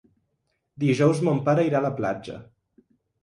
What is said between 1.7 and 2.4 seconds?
a la platja.